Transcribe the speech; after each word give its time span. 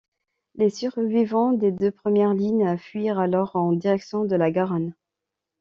Les 0.55 0.71
survivants 0.71 1.51
des 1.53 1.71
deux 1.71 1.91
premières 1.91 2.33
lignes 2.33 2.75
fuirent 2.75 3.19
alors 3.19 3.55
en 3.55 3.71
direction 3.73 4.25
de 4.25 4.35
la 4.35 4.49
Garonne. 4.49 4.95